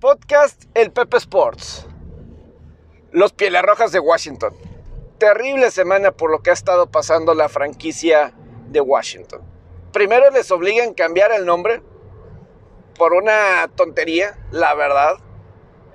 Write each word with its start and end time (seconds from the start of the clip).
Podcast 0.00 0.62
El 0.74 0.92
Pepe 0.92 1.16
Sports. 1.16 1.84
Los 3.10 3.32
Pieles 3.32 3.62
Rojas 3.62 3.90
de 3.90 3.98
Washington. 3.98 4.54
Terrible 5.18 5.72
semana 5.72 6.12
por 6.12 6.30
lo 6.30 6.38
que 6.38 6.50
ha 6.50 6.52
estado 6.52 6.88
pasando 6.88 7.34
la 7.34 7.48
franquicia 7.48 8.32
de 8.68 8.80
Washington. 8.80 9.42
Primero 9.92 10.30
les 10.30 10.52
obligan 10.52 10.90
a 10.90 10.94
cambiar 10.94 11.32
el 11.32 11.44
nombre 11.44 11.82
por 12.96 13.12
una 13.12 13.68
tontería, 13.74 14.38
la 14.52 14.72
verdad. 14.76 15.16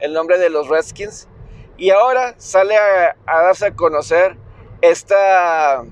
El 0.02 0.12
nombre 0.12 0.38
de 0.38 0.50
los 0.50 0.68
Redskins. 0.68 1.30
Y 1.78 1.92
ahora 1.92 2.36
sale 2.38 2.76
a, 2.76 3.16
darse 3.26 3.68
a 3.68 3.74
conocer 3.74 4.36
esta, 4.82 5.86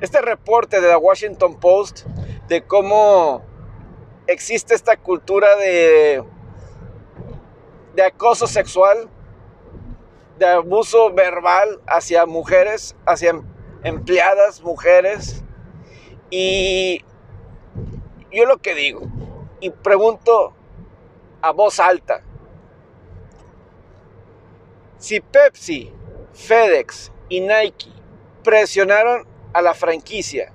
este 0.00 0.20
reporte 0.20 0.80
de 0.80 0.88
la 0.88 0.98
Washington 0.98 1.60
Post 1.60 2.06
de 2.48 2.66
cómo 2.66 3.44
existe 4.26 4.74
esta 4.74 4.96
cultura 4.96 5.54
de 5.54 6.24
de 7.94 8.02
acoso 8.02 8.46
sexual, 8.46 9.08
de 10.38 10.46
abuso 10.46 11.12
verbal 11.12 11.80
hacia 11.86 12.26
mujeres, 12.26 12.96
hacia 13.06 13.40
empleadas 13.84 14.62
mujeres. 14.62 15.42
Y 16.30 17.04
yo 18.30 18.46
lo 18.46 18.58
que 18.58 18.74
digo, 18.74 19.02
y 19.60 19.70
pregunto 19.70 20.54
a 21.42 21.52
voz 21.52 21.78
alta, 21.78 22.22
si 24.98 25.20
Pepsi, 25.20 25.92
FedEx 26.32 27.12
y 27.28 27.40
Nike 27.40 27.90
presionaron 28.42 29.26
a 29.52 29.60
la 29.60 29.74
franquicia 29.74 30.52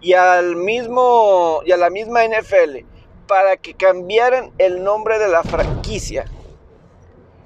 y 0.00 0.12
al 0.12 0.56
mismo 0.56 1.62
y 1.64 1.72
a 1.72 1.76
la 1.76 1.90
misma 1.90 2.24
NFL 2.24 2.84
para 3.26 3.56
que 3.56 3.74
cambiaran 3.74 4.52
el 4.58 4.84
nombre 4.84 5.18
de 5.18 5.28
la 5.28 5.42
franquicia 5.42 6.26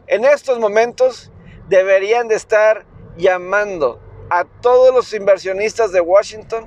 en 0.09 0.25
estos 0.25 0.59
momentos 0.59 1.31
deberían 1.69 2.29
de 2.29 2.35
estar 2.35 2.87
llamando 3.17 4.01
a 4.31 4.45
todos 4.45 4.95
los 4.95 5.13
inversionistas 5.13 5.93
de 5.93 6.01
Washington 6.01 6.67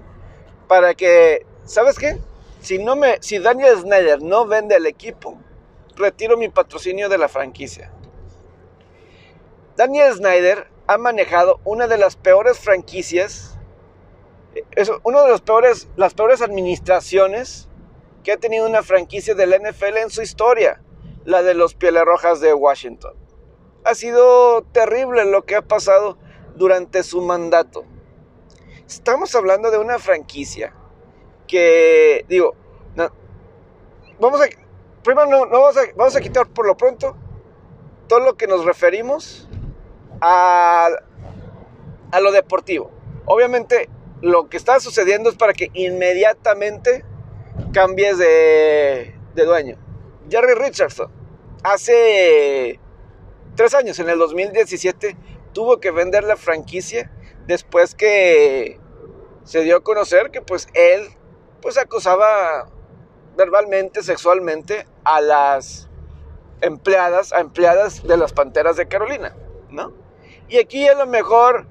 para 0.67 0.93
que, 0.93 1.45
¿sabes 1.65 1.97
qué? 1.97 2.19
Si, 2.61 2.77
no 2.77 2.95
me, 2.95 3.17
si 3.21 3.39
Daniel 3.39 3.79
Snyder 3.79 4.21
no 4.21 4.45
vende 4.45 4.75
el 4.75 4.85
equipo, 4.85 5.39
retiro 5.95 6.37
mi 6.37 6.49
patrocinio 6.49 7.09
de 7.09 7.17
la 7.17 7.27
franquicia. 7.27 7.91
Daniel 9.75 10.13
Snyder 10.13 10.67
ha 10.85 10.97
manejado 10.99 11.59
una 11.63 11.87
de 11.87 11.97
las 11.97 12.15
peores 12.15 12.59
franquicias, 12.59 13.57
una 15.03 15.23
de 15.23 15.29
los 15.29 15.41
peores, 15.41 15.87
las 15.95 16.13
peores 16.13 16.41
administraciones 16.41 17.67
que 18.23 18.33
ha 18.33 18.37
tenido 18.37 18.67
una 18.67 18.83
franquicia 18.83 19.33
del 19.33 19.55
NFL 19.59 19.97
en 19.97 20.09
su 20.11 20.21
historia, 20.21 20.81
la 21.25 21.41
de 21.41 21.55
los 21.55 21.73
Pieles 21.73 22.03
Rojas 22.05 22.39
de 22.39 22.53
Washington 22.53 23.20
ha 23.83 23.95
sido 23.95 24.63
terrible 24.71 25.25
lo 25.25 25.43
que 25.43 25.55
ha 25.55 25.61
pasado 25.61 26.17
durante 26.55 27.03
su 27.03 27.21
mandato. 27.21 27.83
Estamos 28.87 29.33
hablando 29.35 29.71
de 29.71 29.77
una 29.77 29.99
franquicia 29.99 30.73
que, 31.47 32.25
digo, 32.27 32.55
vamos 34.19 34.41
a, 34.41 34.45
primero 35.03 35.27
no, 35.27 35.49
vamos, 35.49 35.77
a, 35.77 35.81
vamos, 35.95 36.15
a, 36.15 36.21
quitar 36.21 36.47
por 36.47 36.67
lo 36.67 36.77
pronto 36.77 37.15
todo 38.07 38.19
lo 38.19 38.35
que 38.35 38.47
nos 38.47 38.65
referimos 38.65 39.49
a, 40.19 40.89
a 42.11 42.19
lo 42.19 42.31
deportivo. 42.31 42.91
Obviamente 43.25 43.89
lo 44.21 44.49
que 44.49 44.57
está 44.57 44.79
sucediendo 44.79 45.29
es 45.29 45.35
para 45.35 45.53
que 45.53 45.71
inmediatamente 45.73 47.03
cambies 47.73 48.17
de, 48.17 49.15
de 49.33 49.45
dueño. 49.45 49.77
Jerry 50.29 50.53
Richardson 50.53 51.09
hace 51.63 52.79
tres 53.55 53.73
años, 53.73 53.99
en 53.99 54.09
el 54.09 54.19
2017, 54.19 55.15
tuvo 55.53 55.79
que 55.79 55.91
vender 55.91 56.23
la 56.23 56.37
franquicia 56.37 57.11
después 57.47 57.95
que 57.95 58.79
se 59.43 59.61
dio 59.61 59.77
a 59.77 59.83
conocer 59.83 60.31
que 60.31 60.41
pues 60.41 60.67
él 60.73 61.09
pues 61.61 61.77
acosaba 61.77 62.69
verbalmente, 63.35 64.03
sexualmente 64.03 64.85
a 65.03 65.21
las 65.21 65.89
empleadas, 66.61 67.33
a 67.33 67.39
empleadas 67.39 68.03
de 68.03 68.17
las 68.17 68.33
Panteras 68.33 68.75
de 68.77 68.87
Carolina, 68.87 69.35
¿no? 69.69 69.93
Y 70.47 70.57
aquí 70.57 70.87
a 70.87 70.95
lo 70.95 71.07
mejor 71.07 71.65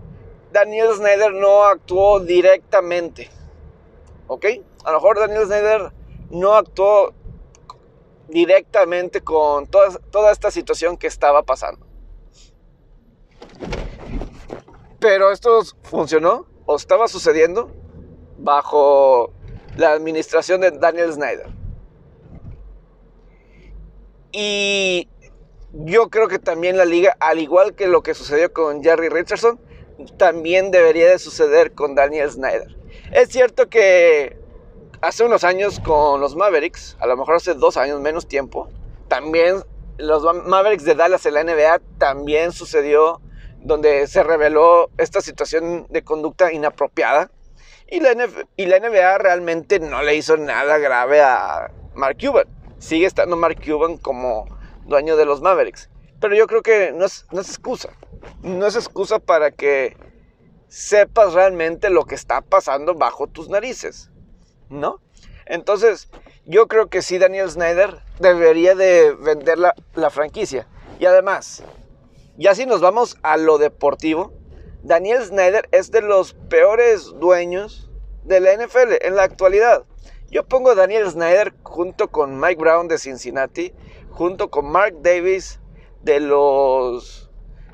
Daniel 0.53 0.89
Snyder 0.95 1.33
no 1.33 1.65
actuó 1.65 2.21
directamente, 2.21 3.31
¿ok? 4.27 4.47
A 4.85 4.93
lo 4.93 4.99
mejor 4.99 5.19
Daniel 5.19 5.47
Snyder 5.47 5.93
no 6.31 6.55
actuó 6.55 7.13
directamente 8.31 9.21
con 9.21 9.67
toda, 9.67 9.99
toda 10.11 10.33
esta 10.33 10.51
situación 10.51 10.97
que 10.97 11.07
estaba 11.07 11.43
pasando. 11.43 11.87
Pero 14.99 15.33
esto 15.33 15.63
funcionó 15.83 16.47
o 16.67 16.77
estaba 16.77 17.09
sucediendo 17.09 17.71
bajo 18.39 19.33
la 19.77 19.93
administración 19.93 20.61
de 20.61 20.71
Daniel 20.73 21.13
Snyder. 21.13 21.49
Y 24.33 25.09
yo 25.73 26.09
creo 26.09 26.29
que 26.29 26.39
también 26.39 26.77
la 26.77 26.85
liga, 26.85 27.17
al 27.21 27.39
igual 27.39 27.75
que 27.75 27.87
lo 27.87 28.03
que 28.03 28.15
sucedió 28.15 28.53
con 28.53 28.83
Jerry 28.83 29.09
Richardson, 29.09 29.61
también 30.17 30.71
debería 30.71 31.09
de 31.11 31.19
suceder 31.19 31.73
con 31.73 31.95
Daniel 31.95 32.31
Snyder. 32.31 32.77
Es 33.13 33.29
cierto 33.29 33.69
que 33.69 34.40
hace 35.01 35.25
unos 35.25 35.45
años 35.45 35.81
con 35.81 36.21
los 36.21 36.37
Mavericks, 36.37 36.97
a 37.01 37.07
lo 37.07 37.17
mejor 37.17 37.37
hace 37.37 37.55
dos 37.55 37.77
años, 37.77 38.01
menos 38.01 38.27
tiempo, 38.27 38.69
también 39.09 39.65
los 39.99 40.23
Mavericks 40.47 40.85
de 40.85 40.95
Dallas 40.95 41.27
en 41.27 41.35
la 41.35 41.45
NBA 41.45 41.81
también 41.99 42.53
sucedió 42.53 43.21
donde 43.59 44.07
se 44.07 44.23
reveló 44.23 44.91
esta 44.97 45.21
situación 45.21 45.87
de 45.91 46.03
conducta 46.03 46.53
inapropiada 46.53 47.31
y 47.91 48.01
la, 48.01 48.15
NBA 48.79 49.19
realmente 49.19 49.81
no 49.81 50.03
le 50.03 50.15
hizo 50.15 50.37
nada 50.37 50.79
grave 50.79 51.21
a 51.21 51.73
Mark 51.95 52.19
Cuban. 52.21 52.47
Sigue 52.79 53.05
estando 53.05 53.37
Mark 53.37 53.61
Cuban 53.65 53.99
como 53.99 54.47
dueño 54.87 55.17
de 55.17 55.25
los 55.25 55.43
Mavericks. 55.43 55.91
Pero 56.21 56.37
yo 56.37 56.47
creo 56.47 56.63
que 56.63 56.93
no 56.93 57.05
es 57.05 57.27
excusa. 57.33 57.91
No 58.43 58.67
es 58.67 58.77
excusa 58.77 59.19
para 59.19 59.51
que 59.51 59.97
sepas 60.69 61.35
realmente 61.35 61.91
lo 61.91 62.05
que 62.05 62.15
está 62.15 62.43
pasando 62.43 62.95
bajo 62.95 63.27
tus 63.27 63.49
narices. 63.49 64.11
¿No? 64.71 65.01
Entonces, 65.47 66.09
yo 66.47 66.69
creo 66.69 66.89
que 66.89 67.03
sí, 67.03 67.19
Daniel 67.19 67.51
Snyder 67.51 67.99
debería 68.19 68.75
de 68.75 69.13
vender 69.13 69.59
la, 69.59 69.75
la 69.95 70.11
franquicia. 70.11 70.67
Y 70.99 71.07
además, 71.07 71.63
ya 72.37 72.55
si 72.55 72.67
nos 72.67 72.81
vamos 72.81 73.19
a 73.23 73.37
lo 73.37 73.59
deportivo, 73.59 74.33
Daniel 74.83 75.23
Snyder 75.23 75.69
es 75.73 75.91
de 75.91 76.01
los 76.01 76.35
peores 76.35 77.13
dueños 77.19 77.91
de 78.25 78.41
la 78.41 78.55
NFL 78.55 78.95
en 79.03 79.17
la 79.17 79.25
actualidad. 79.25 79.85
Yo 80.31 80.45
pongo 80.45 80.75
Daniel 80.75 81.11
Snyder 81.11 81.53
junto 81.65 82.09
con 82.09 82.39
Mike 82.39 82.61
Brown 82.61 82.89
de 82.89 82.99
Cincinnati, 82.99 83.73
junto 84.11 84.51
con 84.51 84.71
Mark 84.71 85.03
Davis 85.03 85.61
de 86.03 86.21
los 86.21 87.31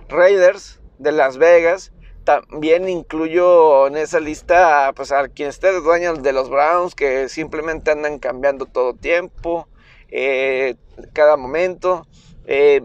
Raiders 0.08 0.80
de 0.98 1.12
Las 1.12 1.36
Vegas, 1.36 1.92
también 2.26 2.88
incluyo 2.88 3.86
en 3.86 3.96
esa 3.96 4.18
lista 4.18 4.92
pues, 4.96 5.12
a 5.12 5.28
quien 5.28 5.48
esté 5.48 5.70
dueño 5.80 6.14
de 6.14 6.32
los 6.32 6.50
Browns, 6.50 6.96
que 6.96 7.28
simplemente 7.28 7.92
andan 7.92 8.18
cambiando 8.18 8.66
todo 8.66 8.94
tiempo, 8.94 9.68
eh, 10.08 10.74
cada 11.12 11.36
momento. 11.36 12.04
Eh, 12.44 12.82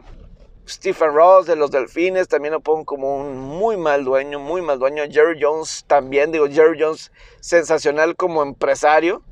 Stephen 0.68 1.16
Ross 1.16 1.48
de 1.48 1.56
los 1.56 1.72
Delfines 1.72 2.28
también 2.28 2.54
lo 2.54 2.60
pongo 2.60 2.86
como 2.86 3.18
un 3.18 3.36
muy 3.36 3.78
mal 3.78 4.06
dueño, 4.06 4.40
muy 4.40 4.62
mal 4.62 4.78
dueño. 4.78 5.06
Jerry 5.10 5.40
Jones 5.42 5.86
también, 5.88 6.32
digo, 6.32 6.48
Jerry 6.48 6.80
Jones 6.80 7.12
sensacional 7.40 8.16
como 8.16 8.44
empresario. 8.44 9.24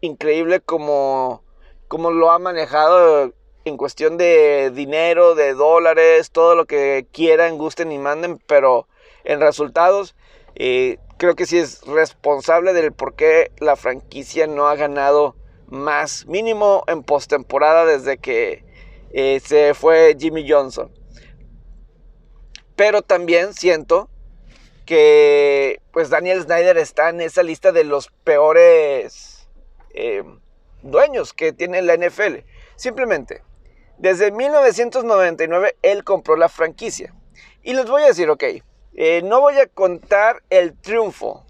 increíble 0.00 0.60
como, 0.60 1.42
como 1.88 2.12
lo 2.12 2.30
ha 2.30 2.38
manejado 2.38 3.32
en 3.68 3.76
cuestión 3.76 4.16
de 4.16 4.70
dinero, 4.70 5.34
de 5.34 5.54
dólares, 5.54 6.30
todo 6.30 6.54
lo 6.54 6.66
que 6.66 7.06
quieran, 7.12 7.58
gusten 7.58 7.90
y 7.90 7.98
manden, 7.98 8.38
pero 8.46 8.86
en 9.24 9.40
resultados 9.40 10.14
eh, 10.54 10.98
creo 11.18 11.34
que 11.34 11.46
sí 11.46 11.58
es 11.58 11.82
responsable 11.82 12.72
del 12.72 12.92
por 12.92 13.14
qué 13.14 13.50
la 13.58 13.74
franquicia 13.74 14.46
no 14.46 14.68
ha 14.68 14.76
ganado 14.76 15.34
más, 15.66 16.26
mínimo 16.26 16.84
en 16.86 17.02
postemporada 17.02 17.84
desde 17.84 18.18
que 18.18 18.64
eh, 19.10 19.40
se 19.44 19.74
fue 19.74 20.16
Jimmy 20.18 20.48
Johnson. 20.48 20.90
Pero 22.76 23.02
también 23.02 23.52
siento 23.52 24.08
que 24.84 25.80
pues 25.90 26.08
Daniel 26.08 26.42
Snyder 26.42 26.76
está 26.76 27.08
en 27.08 27.20
esa 27.20 27.42
lista 27.42 27.72
de 27.72 27.82
los 27.82 28.10
peores 28.22 29.48
eh, 29.90 30.22
dueños 30.82 31.32
que 31.32 31.52
tiene 31.52 31.82
la 31.82 31.96
NFL. 31.96 32.44
Simplemente, 32.76 33.42
desde 33.98 34.30
1999 34.30 35.76
él 35.82 36.04
compró 36.04 36.36
la 36.36 36.48
franquicia. 36.48 37.14
Y 37.62 37.74
les 37.74 37.86
voy 37.86 38.02
a 38.02 38.06
decir, 38.06 38.30
ok, 38.30 38.44
eh, 38.94 39.22
no 39.24 39.40
voy 39.40 39.58
a 39.58 39.66
contar 39.66 40.42
el 40.50 40.74
triunfo 40.74 41.44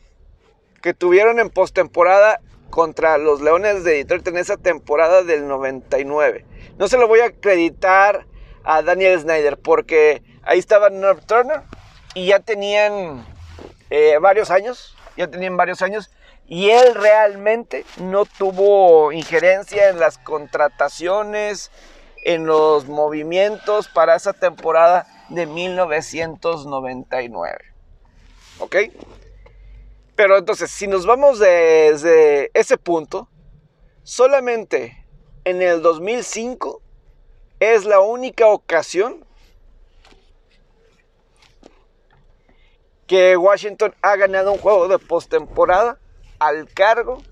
que 0.82 0.94
tuvieron 0.94 1.38
en 1.40 1.50
postemporada 1.50 2.40
contra 2.70 3.19
los 3.19 3.40
Leones 3.40 3.84
de 3.84 3.94
Detroit 3.94 4.26
en 4.28 4.38
esa 4.38 4.56
temporada 4.56 5.22
del 5.22 5.46
99. 5.48 6.44
No 6.78 6.88
se 6.88 6.98
lo 6.98 7.08
voy 7.08 7.20
a 7.20 7.26
acreditar 7.26 8.26
a 8.64 8.82
Daniel 8.82 9.20
Snyder 9.20 9.58
porque 9.58 10.22
ahí 10.43 10.58
estaba 10.58 10.90
North 10.90 11.25
Turner 11.26 11.62
y 12.14 12.26
ya 12.26 12.40
tenían 12.40 13.25
eh, 13.90 14.19
varios 14.20 14.50
años, 14.50 14.96
ya 15.16 15.28
tenían 15.28 15.56
varios 15.56 15.82
años 15.82 16.10
y 16.48 16.70
él 16.70 16.94
realmente 16.94 17.84
no 17.98 18.25
tuvo 18.25 19.12
injerencia 19.12 19.88
en 19.88 19.98
las 19.98 20.19
contrataciones, 20.19 21.70
en 22.26 22.44
los 22.44 22.88
movimientos 22.88 23.87
para 23.87 24.17
esa 24.17 24.32
temporada 24.32 25.06
de 25.28 25.46
1999. 25.46 27.56
¿Ok? 28.58 28.76
Pero 30.17 30.37
entonces, 30.37 30.73
si 30.73 30.88
nos 30.88 31.06
vamos 31.06 31.38
desde 31.38 32.50
ese 32.52 32.78
punto, 32.78 33.28
solamente 34.02 35.06
en 35.44 35.62
el 35.62 35.82
2005 35.82 36.82
es 37.61 37.84
la 37.84 38.00
única 38.00 38.49
ocasión 38.49 39.25
que 43.06 43.37
Washington 43.37 43.94
ha 44.02 44.17
ganado 44.17 44.50
un 44.50 44.58
juego 44.58 44.88
de 44.88 44.99
postemporada 44.99 46.00
al 46.40 46.69
cargo 46.75 47.22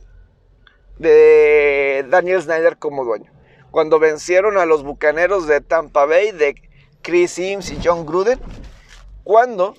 de 0.99 2.06
Daniel 2.08 2.40
Snyder 2.40 2.79
como 2.79 3.05
dueño. 3.05 3.33
Cuando 3.75 3.99
vencieron 3.99 4.56
a 4.56 4.67
los 4.67 4.85
Bucaneros 4.85 5.49
de 5.49 5.61
Tampa 5.61 6.06
Bay 6.06 6.31
de 6.31 6.55
Chris 7.03 7.32
Sims 7.32 7.73
y 7.73 7.81
John 7.82 8.06
Gruden, 8.06 8.38
cuando 9.25 9.75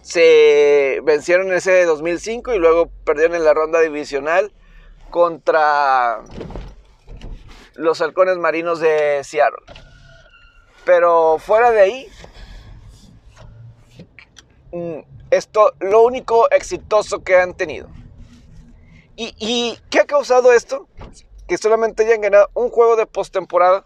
se 0.00 1.02
vencieron 1.04 1.48
en 1.48 1.56
ese 1.56 1.84
2005 1.84 2.54
y 2.54 2.58
luego 2.58 2.88
perdieron 3.04 3.36
en 3.36 3.44
la 3.44 3.52
ronda 3.52 3.80
divisional 3.80 4.54
contra 5.10 6.22
los 7.74 8.00
halcones 8.00 8.38
marinos 8.38 8.80
de 8.80 9.20
Seattle. 9.22 9.60
Pero 10.86 11.38
fuera 11.38 11.72
de 11.72 11.80
ahí, 11.82 12.08
mm, 14.72 15.00
esto 15.30 15.74
lo 15.80 16.00
único 16.04 16.50
exitoso 16.50 17.22
que 17.22 17.36
han 17.36 17.52
tenido. 17.52 17.86
¿Y, 19.14 19.78
qué 19.90 20.00
ha 20.00 20.06
causado 20.06 20.54
esto? 20.54 20.88
Que 21.48 21.58
solamente 21.58 22.04
hayan 22.04 22.20
ganado 22.20 22.50
un 22.54 22.70
juego 22.70 22.96
de 22.96 23.06
postemporada. 23.06 23.84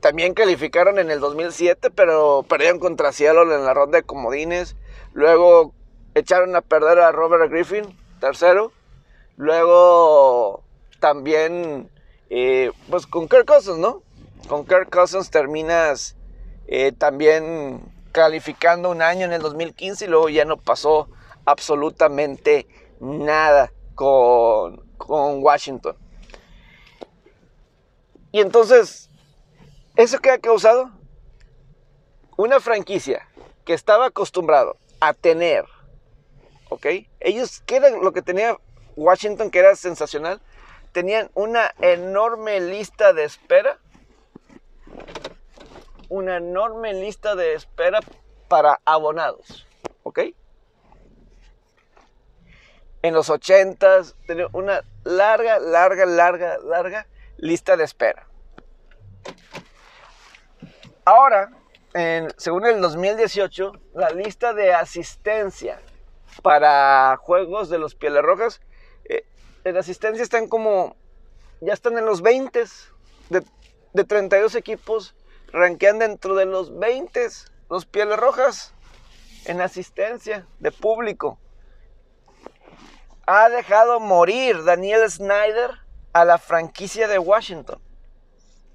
También 0.00 0.34
calificaron 0.34 0.98
en 0.98 1.10
el 1.10 1.20
2007, 1.20 1.90
pero 1.90 2.44
perdieron 2.48 2.78
contra 2.78 3.12
Seattle 3.12 3.54
en 3.54 3.64
la 3.64 3.74
ronda 3.74 3.98
de 3.98 4.04
comodines. 4.04 4.76
Luego 5.12 5.72
echaron 6.14 6.54
a 6.54 6.60
perder 6.60 7.00
a 7.00 7.12
Robert 7.12 7.50
Griffin, 7.50 7.84
tercero. 8.20 8.72
Luego 9.36 10.62
también, 11.00 11.90
eh, 12.30 12.70
pues 12.90 13.06
con 13.06 13.28
Kirk 13.28 13.46
Cousins, 13.46 13.78
¿no? 13.78 14.02
Con 14.48 14.64
Kirk 14.64 14.90
Cousins 14.90 15.30
terminas 15.30 16.16
eh, 16.66 16.92
también 16.92 17.80
calificando 18.12 18.90
un 18.90 19.00
año 19.00 19.24
en 19.24 19.32
el 19.32 19.42
2015 19.42 20.04
y 20.04 20.08
luego 20.08 20.28
ya 20.28 20.44
no 20.44 20.56
pasó 20.56 21.08
absolutamente 21.44 22.66
nada 23.00 23.72
con, 23.94 24.82
Washington. 25.06 25.96
Y 28.32 28.40
entonces, 28.40 29.08
¿eso 29.96 30.18
qué 30.18 30.30
ha 30.30 30.38
causado? 30.38 30.90
Una 32.36 32.60
franquicia 32.60 33.28
que 33.64 33.74
estaba 33.74 34.06
acostumbrado 34.06 34.76
a 35.00 35.12
tener, 35.14 35.64
¿ok? 36.68 36.86
Ellos, 37.20 37.62
¿qué 37.66 37.76
era 37.76 37.90
lo 37.90 38.12
que 38.12 38.22
tenía 38.22 38.56
Washington 38.96 39.50
que 39.50 39.58
era 39.58 39.74
sensacional? 39.76 40.40
Tenían 40.92 41.30
una 41.34 41.74
enorme 41.80 42.60
lista 42.60 43.12
de 43.12 43.24
espera. 43.24 43.78
Una 46.08 46.36
enorme 46.38 46.94
lista 46.94 47.34
de 47.34 47.54
espera 47.54 48.00
para 48.48 48.80
abonados, 48.84 49.66
¿ok? 50.04 50.20
en 53.02 53.14
los 53.14 53.30
80s, 53.30 54.14
tenía 54.26 54.48
una 54.52 54.82
larga, 55.04 55.58
larga, 55.58 56.04
larga, 56.06 56.58
larga 56.58 57.06
lista 57.38 57.76
de 57.76 57.84
espera. 57.84 58.26
Ahora, 61.04 61.50
según 62.36 62.66
el 62.66 62.80
2018, 62.80 63.72
la 63.94 64.10
lista 64.10 64.52
de 64.52 64.74
asistencia 64.74 65.80
para 66.42 67.16
juegos 67.16 67.70
de 67.70 67.78
los 67.78 67.94
Pieles 67.94 68.22
Rojas, 68.22 68.60
eh, 69.06 69.24
en 69.64 69.76
asistencia 69.76 70.22
están 70.22 70.48
como, 70.48 70.96
ya 71.60 71.72
están 71.72 71.96
en 71.96 72.04
los 72.04 72.20
20 72.20 72.64
de, 73.30 73.42
de 73.94 74.04
32 74.04 74.54
equipos, 74.54 75.14
ranquean 75.50 75.98
dentro 75.98 76.34
de 76.34 76.44
los 76.44 76.78
20 76.78 77.26
los 77.70 77.86
Pieles 77.86 78.18
Rojas 78.18 78.74
en 79.46 79.60
asistencia 79.60 80.46
de 80.60 80.70
público 80.70 81.38
ha 83.30 83.50
dejado 83.50 84.00
morir 84.00 84.64
Daniel 84.64 85.08
Snyder 85.10 85.70
a 86.12 86.24
la 86.24 86.38
franquicia 86.38 87.08
de 87.08 87.18
Washington. 87.18 87.80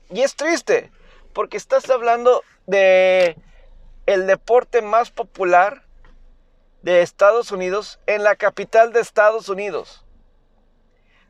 Y 0.09 0.21
es 0.21 0.35
triste, 0.35 0.91
porque 1.33 1.57
estás 1.57 1.89
hablando 1.89 2.43
de 2.67 3.37
el 4.05 4.27
deporte 4.27 4.81
más 4.81 5.11
popular 5.11 5.83
de 6.81 7.01
Estados 7.01 7.51
Unidos 7.51 7.99
en 8.05 8.23
la 8.23 8.35
capital 8.35 8.93
de 8.93 8.99
Estados 8.99 9.49
Unidos. 9.49 10.03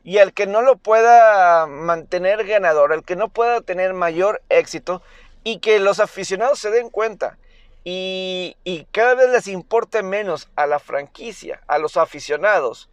Y 0.02 0.18
el 0.18 0.34
que 0.34 0.46
no 0.46 0.60
lo 0.60 0.76
pueda 0.76 1.66
mantener 1.66 2.44
ganador, 2.46 2.92
el 2.92 3.04
que 3.04 3.16
no 3.16 3.28
pueda 3.28 3.60
tener 3.62 3.94
mayor 3.94 4.42
éxito 4.48 5.02
y 5.44 5.58
que 5.60 5.78
los 5.78 6.00
aficionados 6.00 6.58
se 6.58 6.70
den 6.70 6.90
cuenta 6.90 7.38
y, 7.84 8.56
y 8.64 8.84
cada 8.86 9.14
vez 9.14 9.30
les 9.30 9.46
importe 9.46 10.02
menos 10.02 10.48
a 10.56 10.66
la 10.66 10.78
franquicia, 10.78 11.62
a 11.66 11.78
los 11.78 11.96
aficionados, 11.96 12.88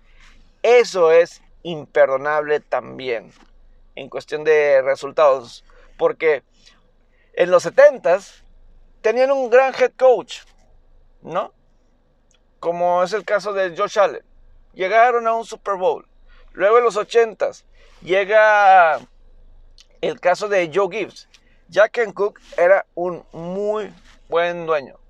eso 0.63 1.11
es 1.11 1.41
imperdonable 1.63 2.59
también 2.59 3.31
en 3.95 4.09
cuestión 4.09 4.43
de 4.43 4.81
resultados. 4.81 5.63
Porque 5.97 6.43
en 7.33 7.51
los 7.51 7.65
70s 7.65 8.43
tenían 9.01 9.31
un 9.31 9.49
gran 9.49 9.73
head 9.73 9.93
coach, 9.97 10.39
¿no? 11.21 11.53
Como 12.59 13.03
es 13.03 13.13
el 13.13 13.25
caso 13.25 13.53
de 13.53 13.75
Josh 13.75 13.99
Allen. 13.99 14.23
Llegaron 14.73 15.27
a 15.27 15.33
un 15.33 15.45
Super 15.45 15.75
Bowl. 15.75 16.07
Luego 16.53 16.77
en 16.77 16.83
los 16.83 16.97
80s 16.97 17.63
llega 18.01 18.99
el 20.01 20.19
caso 20.19 20.47
de 20.47 20.71
Joe 20.73 20.89
Gibbs. 20.91 21.27
Jack 21.69 22.13
Cook 22.13 22.39
era 22.57 22.85
un 22.95 23.23
muy 23.31 23.93
buen 24.27 24.65
dueño. 24.65 25.00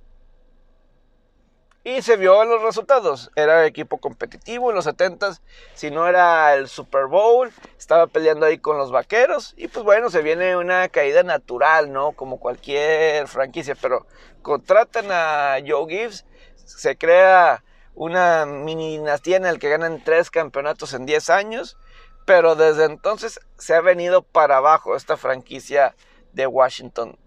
Y 1.84 2.04
se 2.04 2.16
vio 2.16 2.44
en 2.44 2.50
los 2.50 2.62
resultados. 2.62 3.32
Era 3.36 3.66
equipo 3.66 3.98
competitivo 3.98 4.70
en 4.70 4.76
los 4.76 4.86
70s. 4.86 5.42
Si 5.74 5.90
no 5.90 6.08
era 6.08 6.54
el 6.54 6.68
Super 6.68 7.08
Bowl, 7.08 7.52
estaba 7.78 8.06
peleando 8.06 8.46
ahí 8.46 8.60
con 8.60 8.78
los 8.78 8.92
vaqueros. 8.92 9.56
Y 9.58 9.68
pues 9.68 9.84
bueno, 9.84 10.12
se 10.12 10.22
viene 10.22 10.56
una 10.56 10.90
caída 10.90 11.24
natural, 11.24 11.92
¿no? 11.92 12.12
Como 12.12 12.40
cualquier 12.40 13.28
franquicia. 13.28 13.76
Pero 13.82 14.06
contratan 14.44 15.08
a 15.10 15.58
Joe 15.66 15.88
Gibbs. 15.90 16.26
Se 16.66 16.98
crea 16.98 17.64
una 17.96 18.46
mini 18.46 18.98
dinastía 18.98 19.38
en 19.38 19.48
el 19.48 19.58
que 19.58 19.70
ganan 19.70 20.04
tres 20.04 20.30
campeonatos 20.30 20.94
en 20.94 21.08
10 21.08 21.32
años. 21.32 21.78
Pero 22.26 22.54
desde 22.54 22.86
entonces 22.86 23.40
se 23.58 23.74
ha 23.74 23.82
venido 23.82 24.22
para 24.22 24.58
abajo 24.58 24.96
esta 24.96 25.18
franquicia 25.18 25.96
de 26.34 26.46
Washington. 26.46 27.18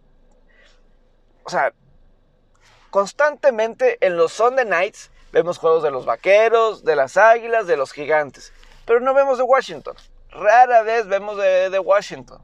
O 1.43 1.51
sea, 1.51 1.75
Constantemente 2.95 3.99
en 4.07 4.17
los 4.17 4.35
Sunday 4.35 4.65
Nights 4.65 5.11
vemos 5.33 5.59
juegos 5.59 5.83
de 5.83 5.91
los 5.91 6.07
Vaqueros, 6.07 6.85
de 6.85 6.95
las 6.95 7.17
Águilas, 7.17 7.67
de 7.67 7.77
los 7.77 7.91
Gigantes, 7.91 8.53
pero 8.87 9.01
no 9.01 9.13
vemos 9.15 9.37
de 9.37 9.43
Washington. 9.43 9.97
Rara 10.31 10.83
vez 10.85 11.09
vemos 11.09 11.37
de, 11.37 11.77
Washington. 11.81 12.41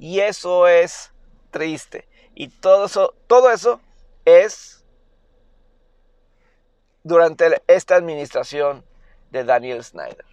Y 0.00 0.18
eso 0.18 0.66
es 0.66 1.12
triste. 1.52 2.08
Y 2.34 2.48
todo 2.48 2.86
eso, 2.86 3.14
todo 3.28 3.52
eso 3.52 3.80
es 4.24 4.84
durante 7.04 7.62
esta 7.68 7.94
administración 7.94 8.84
de 9.30 9.44
Daniel 9.44 9.84
Snyder. 9.84 10.26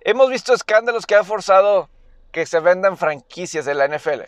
Hemos 0.00 0.30
visto 0.30 0.54
escándalos 0.54 1.04
que 1.04 1.16
han 1.16 1.26
forzado 1.26 1.90
que 2.32 2.46
se 2.46 2.60
vendan 2.60 2.96
franquicias 2.96 3.66
de 3.66 3.74
la 3.74 3.86
NFL. 3.88 4.22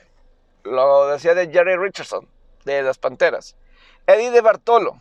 Lo 0.64 1.07
decía 1.07 1.35
de 1.35 1.50
Jerry 1.50 1.79
Richardson, 1.79 2.29
de 2.67 2.83
las 2.83 2.99
Panteras. 2.99 3.57
Eddie 4.06 4.30
de 4.30 4.40
Bartolo, 4.40 5.00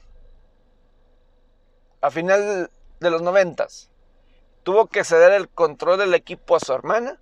a 2.02 2.12
final 2.12 2.70
de 3.00 3.10
los 3.10 3.22
noventas, 3.22 3.90
tuvo 4.64 4.88
que 4.88 5.04
ceder 5.04 5.32
el 5.34 5.50
control 5.50 5.98
del 5.98 6.14
equipo 6.14 6.56
a 6.56 6.60
su 6.60 6.74
hermana 6.74 7.20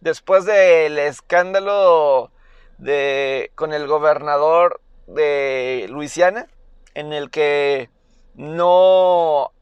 después 0.00 0.44
del 0.44 0.98
escándalo 0.98 2.30
de, 2.78 3.50
con 3.54 3.72
el 3.72 3.86
gobernador 3.86 4.80
de 5.06 5.86
Luisiana, 5.90 6.46
en 6.94 7.12
el 7.12 7.30
que 7.30 7.90
no 8.34 9.52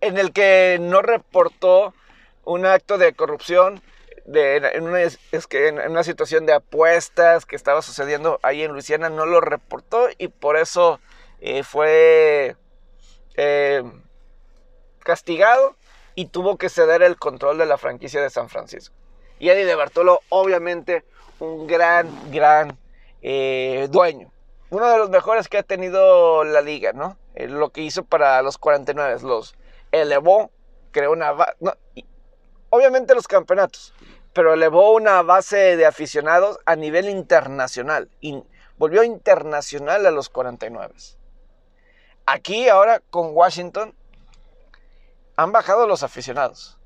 en 0.00 0.18
el 0.18 0.32
que 0.32 0.78
no 0.80 1.00
reportó 1.00 1.94
un 2.44 2.66
acto 2.66 2.98
de 2.98 3.14
corrupción 3.14 3.80
de, 4.24 4.56
en, 4.56 4.84
una, 4.84 5.00
es 5.00 5.46
que 5.48 5.68
en, 5.68 5.78
una 5.78 6.04
situación 6.04 6.46
de 6.46 6.54
apuestas 6.54 7.46
que 7.46 7.56
estaba 7.56 7.82
sucediendo 7.82 8.38
ahí 8.42 8.62
en 8.62 8.72
Luisiana, 8.72 9.10
no 9.10 9.26
lo 9.26 9.40
reportó 9.40 10.08
y 10.18 10.28
por 10.28 10.56
eso 10.56 11.00
eh, 11.40 11.62
fue 11.64 12.56
eh, 13.36 13.82
castigado 15.00 15.76
y 16.14 16.26
tuvo 16.26 16.56
que 16.56 16.68
ceder 16.68 17.02
el 17.02 17.16
control 17.16 17.58
de 17.58 17.66
la 17.66 17.78
franquicia 17.78 18.22
de 18.22 18.30
San 18.30 18.48
Francisco. 18.48 18.94
Y 19.38 19.48
Eddie 19.48 19.64
de 19.64 19.74
Bartolo, 19.74 20.20
obviamente, 20.28 21.04
un 21.40 21.66
gran, 21.66 22.30
gran 22.30 22.78
eh, 23.22 23.88
dueño. 23.90 24.30
Uno 24.70 24.88
de 24.88 24.98
los 24.98 25.10
mejores 25.10 25.48
que 25.48 25.58
ha 25.58 25.62
tenido 25.62 26.44
la 26.44 26.60
liga, 26.60 26.92
¿no? 26.92 27.18
lo 27.34 27.70
que 27.70 27.80
hizo 27.80 28.04
para 28.04 28.42
los 28.42 28.58
49, 28.58 29.20
los 29.22 29.54
elevó, 29.90 30.50
creó 30.92 31.12
una... 31.12 31.34
obviamente 32.72 33.14
los 33.14 33.28
campeonatos, 33.28 33.92
pero 34.32 34.54
elevó 34.54 34.92
una 34.92 35.20
base 35.20 35.76
de 35.76 35.84
aficionados 35.84 36.58
a 36.64 36.74
nivel 36.74 37.10
internacional. 37.10 38.08
Y 38.22 38.42
volvió 38.78 39.04
internacional 39.04 40.06
a 40.06 40.10
los 40.10 40.30
49. 40.30 40.94
Aquí 42.24 42.70
ahora 42.70 43.02
con 43.10 43.36
Washington 43.36 43.94
han 45.36 45.52
bajado 45.52 45.86
los 45.86 46.02
aficionados. 46.02 46.78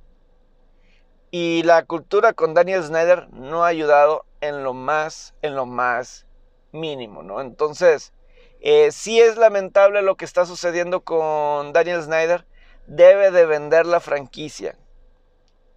Y 1.31 1.63
la 1.63 1.85
cultura 1.85 2.33
con 2.33 2.53
Daniel 2.53 2.83
Snyder 2.83 3.29
no 3.31 3.65
ha 3.65 3.69
ayudado 3.69 4.25
en 4.41 4.65
lo 4.65 4.75
más, 4.75 5.35
en 5.43 5.55
lo 5.55 5.67
más 5.67 6.27
mínimo, 6.73 7.23
¿no? 7.23 7.41
Entonces, 7.41 8.13
eh, 8.61 8.91
sí 8.91 9.21
es 9.21 9.37
lamentable 9.37 10.03
lo 10.03 10.17
que 10.17 10.25
está 10.25 10.47
sucediendo 10.47 11.03
con 11.03 11.73
Daniel 11.73 12.03
Snyder. 12.03 12.45
Debe 12.89 13.31
de 13.31 13.47
vender 13.47 13.87
la 13.87 14.01
franquicia 14.01 14.77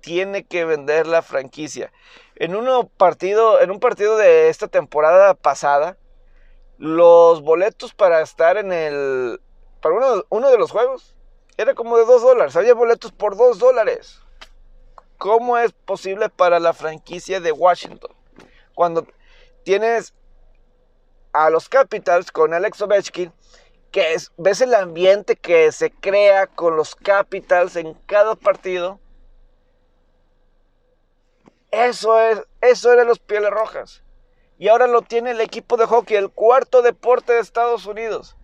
tiene 0.02 0.44
que 0.46 0.66
vender 0.66 1.08
la 1.08 1.22
franquicia. 1.22 1.92
En, 2.36 2.56
uno 2.56 2.88
partido, 2.88 3.62
en 3.62 3.72
un 3.72 3.80
partido 3.80 4.18
de 4.18 4.50
esta 4.50 4.68
temporada 4.68 5.34
pasada, 5.34 5.98
los 6.78 7.42
boletos 7.42 7.94
para 7.94 8.22
estar 8.22 8.58
en 8.58 8.72
el. 8.72 9.42
para 9.82 9.96
uno, 9.96 10.24
uno 10.30 10.50
de 10.50 10.58
los 10.58 10.72
juegos 10.72 11.16
era 11.58 11.76
como 11.76 11.98
de 11.98 12.06
2 12.06 12.22
dólares. 12.22 12.56
Había 12.56 12.74
boletos 12.74 13.12
por 13.12 13.36
2 13.36 13.60
dólares. 13.60 14.22
¿Cómo 15.18 15.58
es 15.58 15.74
posible 15.74 16.30
para 16.30 16.60
la 16.60 16.72
franquicia 16.72 17.42
de 17.42 17.52
Washington? 17.52 18.16
Cuando 18.74 19.06
tienes 19.64 20.14
a 21.34 21.50
los 21.50 21.68
Capitals 21.68 22.32
con 22.32 22.54
Alex 22.54 22.82
Ovechkin, 22.82 23.34
que 23.92 24.14
es, 24.14 24.32
ves 24.38 24.62
el 24.62 24.74
ambiente 24.74 25.36
que 25.36 25.72
se 25.74 25.92
crea 25.92 26.48
con 26.48 26.78
los 26.78 26.96
Capitals 26.96 27.76
en 27.76 27.94
cada 28.06 28.36
partido 28.36 29.00
eso 31.72 32.20
es, 32.20 32.42
eso 32.62 32.92
eran 32.92 33.08
los 33.08 33.20
Pieles 33.20 33.52
Rojas. 33.52 34.04
Y 34.58 34.68
ahora 34.68 34.88
lo 34.88 35.02
tiene 35.02 35.32
el 35.32 35.42
equipo 35.42 35.78
de 35.78 35.86
hockey, 35.86 36.18
el 36.18 36.30
cuarto 36.30 36.82
deporte 36.82 37.34
de 37.34 37.40
Estados 37.40 37.86
Unidos. 37.86 38.36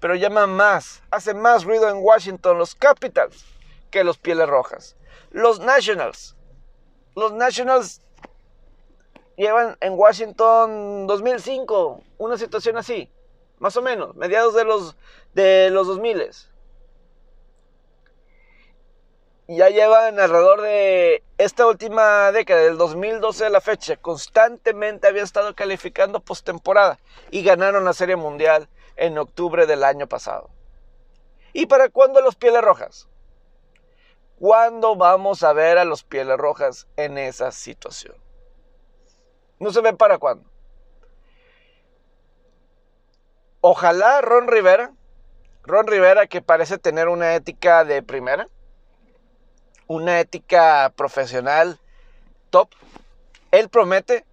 Pero 0.00 0.14
llama 0.14 0.46
más, 0.46 1.02
hace 1.10 1.34
más 1.34 1.64
ruido 1.64 1.88
en 1.88 1.98
Washington 1.98 2.58
los 2.58 2.74
Capitals 2.74 3.44
que 3.90 4.02
los 4.02 4.18
Pieles 4.18 4.48
Rojas. 4.48 4.96
Los 5.30 5.60
Nationals. 5.60 6.36
Los 7.14 7.32
Nationals 7.32 8.00
llevan 9.36 9.76
en 9.80 9.92
Washington 9.94 11.06
2005 11.06 12.02
una 12.18 12.36
situación 12.36 12.76
así, 12.76 13.10
más 13.58 13.76
o 13.76 13.82
menos, 13.82 14.14
mediados 14.16 14.54
de 14.54 14.64
los, 14.64 14.96
de 15.34 15.70
los 15.70 15.86
2000 19.50 19.56
ya 19.56 19.68
llevan 19.68 20.20
alrededor 20.20 20.60
de 20.62 21.24
esta 21.38 21.66
última 21.66 22.30
década, 22.30 22.60
del 22.62 22.78
2012 22.78 23.46
a 23.46 23.50
la 23.50 23.60
fecha, 23.60 23.96
constantemente 23.96 25.08
habían 25.08 25.24
estado 25.24 25.54
calificando 25.54 26.20
postemporada 26.20 26.98
y 27.30 27.42
ganaron 27.42 27.84
la 27.84 27.92
Serie 27.92 28.16
Mundial 28.16 28.68
en 28.96 29.18
octubre 29.18 29.66
del 29.66 29.82
año 29.82 30.06
pasado. 30.06 30.50
¿Y 31.52 31.66
para 31.66 31.88
cuándo 31.88 32.20
los 32.20 32.36
Pieles 32.36 32.62
Rojas? 32.62 33.08
¿Cuándo 34.38 34.94
vamos 34.94 35.42
a 35.42 35.52
ver 35.52 35.78
a 35.78 35.84
los 35.84 36.04
Pieles 36.04 36.36
Rojas 36.36 36.86
en 36.96 37.18
esa 37.18 37.50
situación? 37.50 38.14
No 39.58 39.72
se 39.72 39.80
ve 39.80 39.92
para 39.92 40.18
cuándo. 40.18 40.48
Ojalá 43.60 44.20
Ron 44.22 44.46
Rivera, 44.46 44.92
Ron 45.64 45.86
Rivera 45.86 46.26
que 46.28 46.40
parece 46.40 46.78
tener 46.78 47.08
una 47.08 47.34
ética 47.34 47.84
de 47.84 48.02
primera, 48.02 48.46
una 49.90 50.20
ética 50.20 50.92
profesional 50.94 51.80
top, 52.50 52.68
él 53.50 53.68
promete 53.68 54.24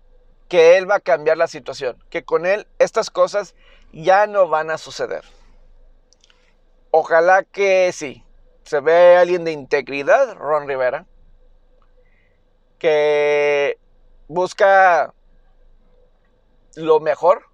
que 0.49 0.77
él 0.77 0.87
va 0.87 0.97
a 0.97 0.99
cambiar 0.99 1.35
la 1.35 1.47
situación, 1.47 1.97
que 2.11 2.23
con 2.23 2.45
él 2.45 2.67
estas 2.77 3.09
cosas 3.09 3.55
ya 3.91 4.27
no 4.27 4.47
van 4.47 4.69
a 4.69 4.77
suceder. 4.77 5.23
Ojalá 6.91 7.41
que 7.41 7.91
sí, 7.91 8.23
se 8.65 8.81
ve 8.81 9.17
alguien 9.17 9.45
de 9.45 9.51
integridad, 9.51 10.35
Ron 10.35 10.67
Rivera, 10.67 11.07
que 12.77 13.79
busca 14.27 15.11
lo 16.75 16.99
mejor 16.99 17.47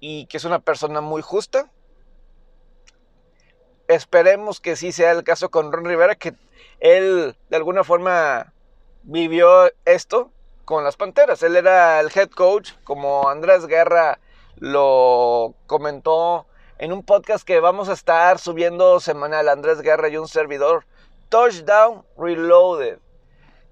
y 0.00 0.26
que 0.26 0.36
es 0.36 0.44
una 0.44 0.58
persona 0.58 1.00
muy 1.00 1.22
justa. 1.22 1.70
Esperemos 3.88 4.60
que 4.60 4.76
sí 4.76 4.92
sea 4.92 5.12
el 5.12 5.24
caso 5.24 5.50
con 5.50 5.72
Ron 5.72 5.86
Rivera, 5.86 6.14
que 6.14 6.34
él 6.78 7.34
de 7.48 7.56
alguna 7.56 7.84
forma 7.84 8.52
vivió 9.02 9.72
esto 9.86 10.30
con 10.66 10.84
las 10.84 10.96
Panteras. 10.96 11.42
Él 11.42 11.56
era 11.56 11.98
el 12.00 12.10
head 12.14 12.28
coach, 12.28 12.72
como 12.84 13.28
Andrés 13.28 13.66
Guerra 13.66 14.18
lo 14.56 15.54
comentó 15.66 16.46
en 16.78 16.92
un 16.92 17.02
podcast 17.02 17.46
que 17.46 17.60
vamos 17.60 17.88
a 17.88 17.94
estar 17.94 18.38
subiendo 18.38 19.00
semanal, 19.00 19.48
Andrés 19.48 19.80
Guerra 19.80 20.08
y 20.08 20.16
un 20.16 20.28
servidor. 20.28 20.84
Touchdown 21.28 22.04
Reloaded. 22.16 22.98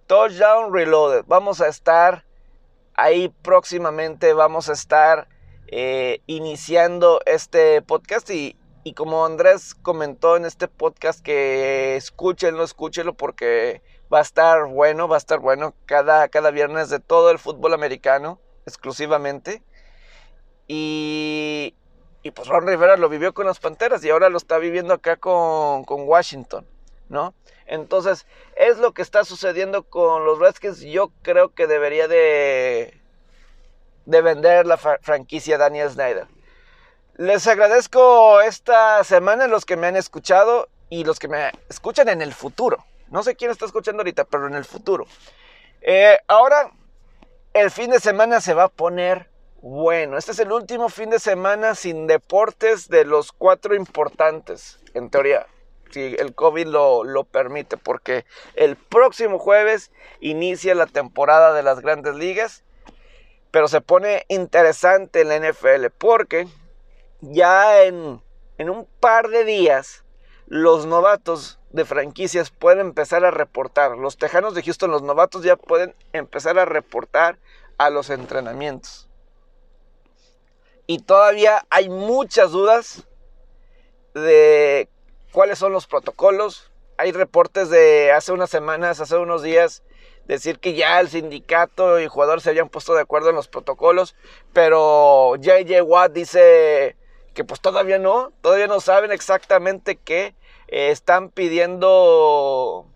Touchdown 0.07 0.73
Reloaded. 0.73 1.25
Vamos 1.27 1.61
a 1.61 1.69
estar 1.69 2.25
ahí 2.95 3.29
próximamente, 3.43 4.33
vamos 4.33 4.69
a 4.69 4.73
estar 4.73 5.29
eh, 5.67 6.21
iniciando 6.27 7.21
este 7.27 7.83
podcast 7.83 8.31
y, 8.31 8.57
y 8.87 8.95
como 8.95 9.27
Andrés 9.27 9.75
comentó 9.75 10.37
en 10.37 10.45
este 10.45 10.69
podcast 10.69 11.21
que 11.21 11.97
escúchenlo, 11.97 12.63
escúchenlo 12.63 13.15
porque 13.15 13.83
va 14.15 14.21
a 14.21 14.23
estar 14.23 14.67
bueno, 14.67 15.09
va 15.09 15.17
a 15.17 15.19
estar 15.19 15.41
bueno 15.41 15.75
cada, 15.87 16.29
cada 16.29 16.53
viernes 16.53 16.89
de 16.89 17.01
todo 17.01 17.33
el 17.33 17.41
fútbol 17.41 17.75
americano 17.75 18.39
exclusivamente. 18.65 19.61
Y, 20.69 21.75
y 22.23 22.31
pues 22.31 22.47
Ron 22.47 22.69
Rivera 22.69 22.97
lo 22.97 23.09
vivió 23.09 23.35
con 23.35 23.47
las 23.47 23.59
Panteras 23.59 24.05
y 24.05 24.11
ahora 24.11 24.29
lo 24.29 24.37
está 24.37 24.57
viviendo 24.59 24.95
acá 24.95 25.17
con, 25.17 25.83
con 25.83 26.07
Washington, 26.07 26.65
¿no? 27.09 27.35
Entonces, 27.67 28.25
es 28.55 28.79
lo 28.79 28.95
que 28.95 29.03
está 29.03 29.25
sucediendo 29.25 29.83
con 29.83 30.25
los 30.25 30.39
Redskins. 30.39 30.83
Yo 30.83 31.11
creo 31.23 31.53
que 31.53 31.67
debería 31.67 32.07
de, 32.07 33.01
de 34.05 34.23
vender 34.23 34.65
la 34.65 34.77
franquicia 34.77 35.59
Daniel 35.59 35.91
Snyder. 35.91 36.36
Les 37.19 37.47
agradezco 37.47 38.43
esta 38.43 39.03
semana 39.03 39.47
los 39.47 39.65
que 39.65 39.79
me 39.79 39.87
han 39.87 39.97
escuchado 39.97 40.69
y 40.91 41.05
los 41.05 41.19
que 41.19 41.29
me 41.29 41.51
escuchan 41.71 42.11
en 42.11 42.21
el 42.21 42.35
futuro. 42.35 42.85
No 43.09 43.23
sé 43.23 43.37
quién 43.37 43.51
está 43.51 43.65
escuchando 43.65 44.03
ahorita, 44.03 44.25
pero 44.25 44.47
en 44.47 44.55
el 44.55 44.67
futuro. 44.67 45.07
Eh, 45.81 46.19
ahora, 46.29 46.71
el 47.55 47.71
fin 47.71 47.91
de 47.91 48.01
semana 48.01 48.43
se 48.43 48.53
va 48.53 48.65
a 48.65 48.69
poner 48.69 49.31
bueno. 49.63 50.19
Este 50.19 50.33
es 50.33 50.41
el 50.41 50.53
último 50.53 50.91
fin 50.91 51.09
de 51.09 51.19
semana 51.19 51.75
sin 51.75 52.07
deportes 52.07 52.91
de 52.91 53.07
los 53.07 53.33
cuatro 53.33 53.75
importantes, 53.75 54.79
en 54.93 55.09
teoría. 55.09 55.47
Si 55.93 56.17
el 56.19 56.35
COVID 56.35 56.67
lo, 56.67 57.03
lo 57.03 57.25
permite, 57.25 57.79
porque 57.79 58.27
el 58.57 58.77
próximo 58.77 59.39
jueves 59.39 59.91
inicia 60.21 60.75
la 60.75 60.85
temporada 60.85 61.55
de 61.55 61.63
las 61.63 61.81
grandes 61.81 62.15
ligas. 62.15 62.63
Pero 63.53 63.69
se 63.69 63.81
pone 63.81 64.27
interesante 64.29 65.23
en 65.23 65.29
la 65.29 65.39
NFL 65.39 65.87
porque 65.97 66.47
ya 67.21 67.83
en, 67.85 68.21
un 68.59 68.89
par 69.01 69.29
de 69.29 69.45
días 69.45 70.05
los 70.47 70.87
novatos 70.87 71.59
de 71.71 71.85
franquicias 71.85 72.51
pueden 72.51 72.81
empezar 72.81 73.25
a 73.25 73.31
reportar. 73.31 73.97
Los 73.99 74.17
Tejanos 74.17 74.55
de 74.55 74.63
Houston, 74.63 74.91
los 74.91 75.03
novatos 75.03 75.43
ya 75.43 75.57
pueden 75.57 75.95
empezar 76.13 76.59
a 76.59 76.65
reportar 76.65 77.39
a 77.79 77.91
los 77.91 78.11
entrenamientos. 78.11 79.09
Y 80.87 81.01
todavía 81.01 81.67
hay 81.69 81.89
muchas 81.89 82.53
dudas 82.53 83.05
de 84.15 84.89
cuáles 85.33 85.59
son 85.59 85.73
los 85.73 85.87
protocolos. 85.87 86.71
Hay 86.97 87.13
reportes 87.13 87.69
de 87.69 88.13
hace 88.13 88.33
unas 88.33 88.49
semanas, 88.49 89.01
hace 89.01 89.17
unos 89.17 89.43
días, 89.43 89.83
decir 90.27 90.59
que 90.59 90.75
ya 90.75 91.01
el 91.01 91.09
sindicato 91.09 92.01
y 92.01 92.07
jugadores 92.07 92.45
se 92.45 92.51
habían 92.51 92.69
puesto 92.69 92.95
de 92.95 93.03
acuerdo 93.03 93.31
en 93.31 93.37
los 93.37 93.49
protocolos, 93.49 94.15
pero 94.53 95.37
JJ 95.37 95.83
Watt 95.83 96.13
dice 96.13 96.97
que 97.37 97.45
pues 97.45 97.61
todavía 97.61 97.99
no, 97.99 98.33
todavía 98.41 98.67
no 98.67 98.81
saben 98.81 99.13
exactamente 99.13 99.97
qué 99.97 100.35
eh, 100.69 100.91
están 100.91 101.29
pidiendo 101.29 102.87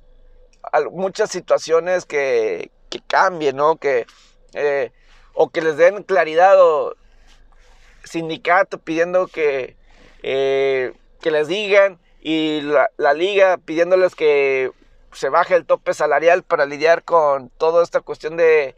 muchas 0.92 1.30
situaciones 1.30 2.06
que, 2.06 2.70
que 2.88 3.00
cambien, 3.06 3.56
¿no? 3.56 3.76
Que, 3.76 4.06
eh, 4.54 4.92
o 5.35 5.50
que 5.50 5.61
les 5.61 5.76
den 5.76 6.02
claridad 6.04 6.59
o 6.59 6.97
sindicato 8.04 8.78
pidiendo 8.78 9.26
que, 9.26 9.76
eh, 10.23 10.94
que 11.20 11.30
les 11.30 11.47
digan 11.47 12.00
y 12.23 12.62
la, 12.62 12.90
la, 12.97 13.12
liga 13.12 13.59
pidiéndoles 13.59 14.14
que 14.14 14.73
se 15.12 15.28
baje 15.28 15.54
el 15.54 15.66
tope 15.66 15.92
salarial 15.92 16.44
para 16.44 16.64
lidiar 16.64 17.04
con 17.04 17.50
toda 17.50 17.82
esta 17.85 18.00
cuestión 18.00 18.38
de 18.38 18.75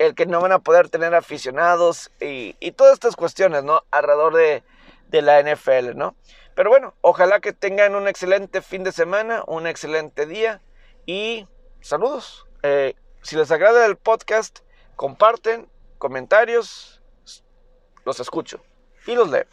el 0.00 0.14
que 0.14 0.24
no 0.24 0.40
van 0.40 0.52
a 0.52 0.60
poder 0.60 0.88
tener 0.88 1.14
aficionados 1.14 2.10
y, 2.20 2.54
todas 2.72 2.94
estas 2.94 3.16
cuestiones, 3.16 3.64
¿no? 3.64 3.84
Alrededor 3.90 4.34
de, 4.34 4.62
de 5.08 5.20
la 5.20 5.42
NFL, 5.42 5.94
¿no? 5.94 6.16
Pero 6.54 6.70
bueno, 6.70 6.94
ojalá 7.02 7.40
que 7.40 7.52
tengan 7.52 7.94
un 7.94 8.08
excelente 8.08 8.62
fin 8.62 8.82
de 8.82 8.92
semana, 8.92 9.44
un 9.46 9.66
excelente 9.66 10.24
día 10.24 10.62
y 11.04 11.46
saludos. 11.82 12.46
Eh, 12.62 12.94
si 13.20 13.36
les 13.36 13.50
agrada 13.50 13.84
el 13.84 13.96
podcast, 13.96 14.60
comparten, 14.96 15.68
comentarios, 15.98 17.02
los 18.06 18.20
escucho 18.20 18.62
y 19.06 19.14
los 19.14 19.30
leo. 19.30 19.44